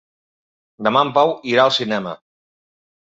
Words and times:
Demà 0.87 1.03
en 1.07 1.13
Pau 1.17 1.35
irà 1.53 1.67
al 1.67 1.75
cinema. 1.79 2.15